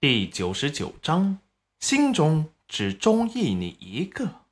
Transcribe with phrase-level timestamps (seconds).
[0.00, 1.40] 第九十九章，
[1.80, 4.42] 心中只中意你一个。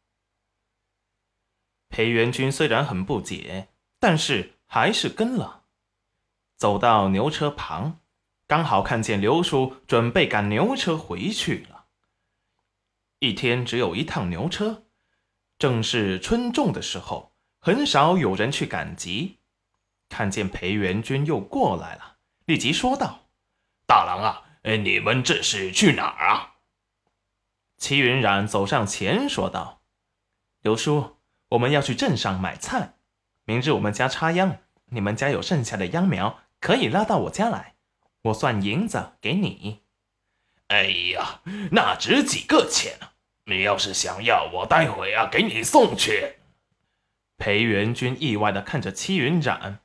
[1.88, 3.68] 裴元君虽然很不解，
[4.00, 5.62] 但是还是跟了。
[6.56, 8.00] 走到牛车旁，
[8.48, 11.84] 刚好看见刘叔准备赶牛车回去了。
[13.20, 14.82] 一天只有一趟牛车，
[15.60, 19.38] 正是春种的时候，很少有人去赶集。
[20.08, 22.16] 看见裴元君又过来了，
[22.46, 23.28] 立即说道
[23.86, 26.54] ：“大郎啊！”哎，你们这是去哪儿啊？
[27.78, 29.80] 齐云冉走上前说道
[30.60, 31.18] ：“刘叔，
[31.50, 32.94] 我们要去镇上买菜，
[33.44, 37.76] 明日我们家插秧，你们家有剩下的秧苗，可以拉到我家来，
[38.22, 39.82] 我算银子给你。”
[40.66, 43.14] 哎呀，那值几个钱啊？
[43.44, 46.38] 你要是想要，我待会啊给你送去。
[47.38, 49.78] 裴元君意外的看着齐云冉，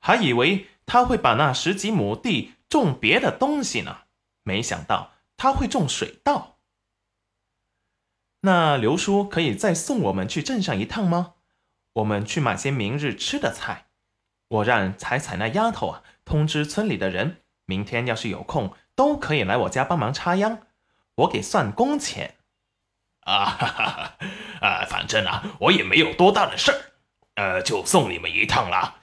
[0.00, 2.54] 还以为他会把那十几亩地。
[2.70, 4.04] 种别的东西呢？
[4.42, 6.56] 没想到他会种水稻。
[8.40, 11.34] 那刘叔可以再送我们去镇上一趟吗？
[11.94, 13.88] 我们去买些明日吃的菜。
[14.48, 20.62] 我让彩彩那丫头啊，通知村里的人，明天要是有空，都可以来我家帮忙插秧，
[21.16, 22.36] 我给算工钱。
[23.20, 24.16] 啊哈哈哈，
[24.66, 26.80] 啊，反正啊，我也没有多大的事儿，
[27.34, 29.02] 呃，就送你们一趟了。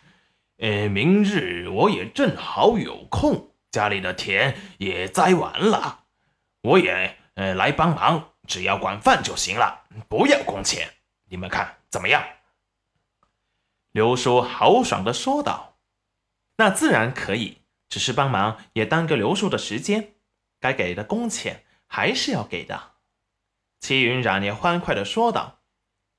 [0.58, 3.52] 呃，明日我也正好有空。
[3.78, 6.06] 家里的田也栽完了，
[6.64, 10.96] 我也呃来帮忙，只要管饭就行了，不要工钱。
[11.26, 12.28] 你们看怎么样？
[13.92, 15.78] 刘叔豪爽的说道
[16.58, 20.16] ：“那自然可以，只是帮忙也耽搁刘叔的时间，
[20.60, 22.94] 该给的工钱还是要给的。”
[23.80, 25.60] 齐云冉也欢快的说道：“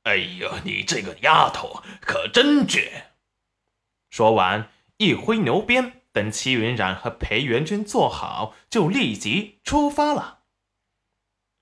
[0.04, 3.06] 哎呀，你这个丫头可真绝！”
[4.10, 5.97] 说完，一挥牛鞭。
[6.12, 10.40] 等齐云冉和裴元君坐好，就立即出发了。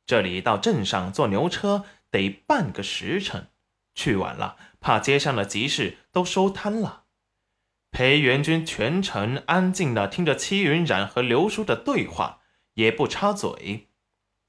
[0.06, 3.50] 这里到镇上坐牛车得半个时辰，
[3.94, 7.04] 去晚了怕街上的集市都收摊了。
[7.90, 12.40] 裴元君全程安静的听着齐云冉和刘叔的对话，
[12.74, 13.88] 也不插嘴，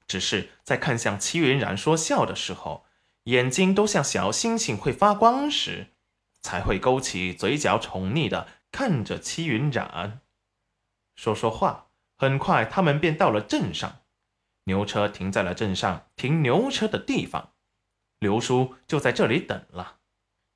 [0.06, 2.84] 只是在看向齐云冉说笑的时候，
[3.24, 5.88] 眼睛都像小星星会发光时，
[6.40, 8.46] 才会勾起嘴角宠溺的。
[8.70, 10.20] 看着戚云染，
[11.14, 11.86] 说说话。
[12.16, 14.00] 很快，他们便到了镇上。
[14.64, 17.52] 牛车停在了镇上停牛车的地方，
[18.18, 19.98] 刘叔就在这里等了。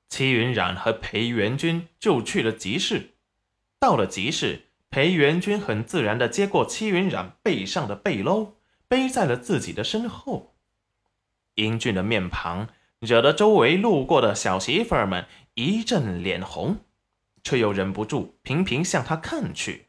[0.09, 3.15] 戚云染和裴元君就去了集市。
[3.79, 8.55] 到了集市，裴元君很自然地接过戚云染背上的背篓，
[8.89, 10.57] 背在了自己的身后。
[11.55, 12.69] 英俊的面庞
[12.99, 16.85] 惹得周围路过的小媳妇们一阵脸红。
[17.43, 19.89] 却又忍不住频频向他看去。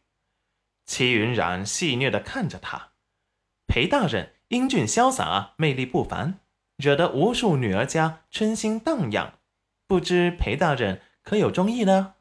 [0.86, 2.94] 戚云染戏谑地看着他，
[3.68, 6.40] 裴大人英俊潇洒，魅力不凡，
[6.76, 9.40] 惹得无数女儿家春心荡漾。
[9.88, 12.16] 不知裴大人可有中意呢？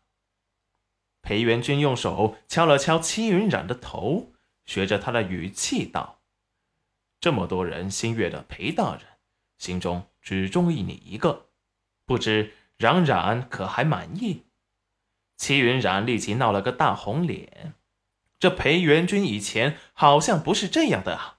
[1.22, 4.32] 裴元君用手敲了敲戚云染的头，
[4.66, 6.22] 学着他的语气道
[7.20, 9.02] ：“这么多人心悦的裴大人，
[9.58, 11.50] 心中只中意你一个，
[12.04, 14.46] 不知冉冉可还满意？”
[15.42, 17.74] 齐云冉立即闹了个大红脸，
[18.38, 21.38] 这裴元君以前好像不是这样的啊！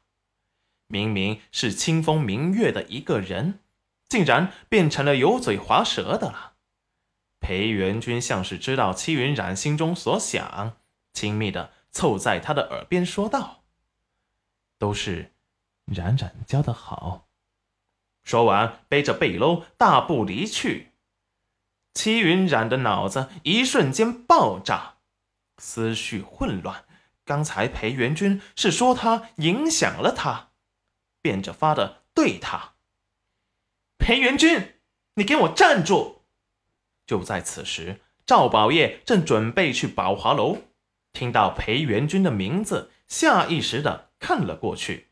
[0.87, 3.59] 明明是清风明月的一个人，
[4.09, 6.55] 竟然变成了油嘴滑舌的了。
[7.39, 10.75] 裴元君像是知道齐云冉心中所想，
[11.13, 13.63] 亲密的凑在他的耳边说道
[14.77, 15.31] ：“都是
[15.85, 17.29] 冉冉教的好。”
[18.25, 20.92] 说完，背着背篓大步离去。
[21.93, 24.95] 戚云染的脑子一瞬间爆炸，
[25.57, 26.85] 思绪混乱。
[27.25, 30.49] 刚才裴元君是说他影响了他，
[31.21, 32.73] 变着法的对他。
[33.97, 34.73] 裴元君，
[35.15, 36.23] 你给我站住！
[37.05, 40.57] 就在此时，赵宝业正准备去宝华楼，
[41.13, 45.11] 听到裴元君的名字，下意识的看了过去，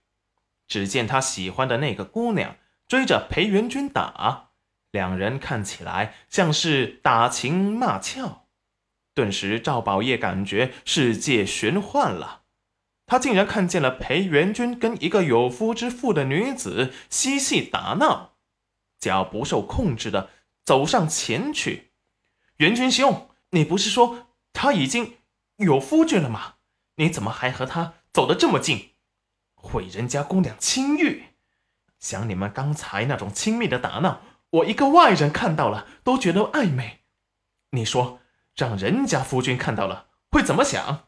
[0.68, 2.58] 只见他喜欢的那个姑娘
[2.88, 4.51] 追着裴元君打。
[4.92, 8.48] 两人看起来像是打情骂俏，
[9.14, 12.44] 顿时赵宝业感觉世界玄幻了。
[13.06, 18.36] 他竟然看见了裴元君跟一个有夫之妇的女子嬉戏打闹，
[19.00, 20.30] 脚不受控制的
[20.64, 21.92] 走上前去。
[22.58, 25.18] 元君兄，你不是说他已经
[25.58, 26.56] 有夫君了吗？
[26.96, 28.92] 你怎么还和他走得这么近，
[29.56, 31.24] 毁人家姑娘清誉？
[32.00, 34.22] 想你们刚才那种亲密的打闹。
[34.52, 37.00] 我一个外人看到了都觉得暧昧，
[37.72, 38.20] 你说
[38.56, 41.08] 让人家夫君看到了会怎么想？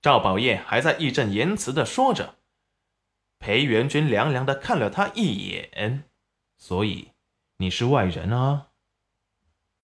[0.00, 2.36] 赵宝业还在义正言辞的说着，
[3.40, 6.04] 裴元君凉凉的看了他一眼。
[6.56, 7.12] 所以
[7.56, 8.65] 你是外人啊？